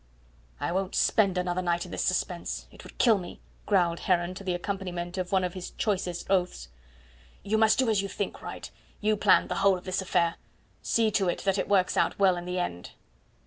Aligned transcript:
"I 0.59 0.71
won't 0.71 0.95
spend 0.95 1.37
another 1.37 1.61
night 1.61 1.85
in 1.85 1.91
this 1.91 2.03
suspense 2.03 2.65
it 2.71 2.83
would 2.83 2.97
kill 2.97 3.19
me," 3.19 3.39
growled 3.67 3.99
Heron 3.99 4.33
to 4.33 4.43
the 4.43 4.55
accompaniment 4.55 5.15
of 5.19 5.31
one 5.31 5.43
of 5.43 5.53
his 5.53 5.69
choicest 5.77 6.25
oaths. 6.31 6.69
"You 7.43 7.59
must 7.59 7.77
do 7.77 7.87
as 7.87 8.01
you 8.01 8.09
think 8.09 8.41
right 8.41 8.67
you 8.99 9.15
planned 9.15 9.49
the 9.49 9.57
whole 9.61 9.77
of 9.77 9.83
this 9.83 10.01
affair 10.01 10.37
see 10.81 11.11
to 11.11 11.29
it 11.29 11.43
that 11.43 11.59
it 11.59 11.69
works 11.69 11.97
out 11.97 12.17
well 12.17 12.35
in 12.35 12.45
the 12.45 12.57
end." 12.57 12.93